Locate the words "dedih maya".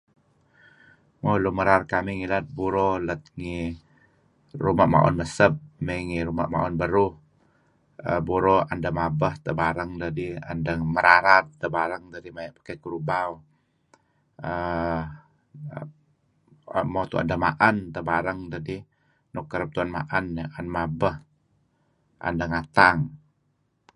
12.13-12.63